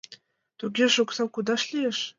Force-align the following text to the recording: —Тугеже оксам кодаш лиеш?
—Тугеже 0.59 0.97
оксам 1.03 1.27
кодаш 1.35 1.61
лиеш? 1.71 1.99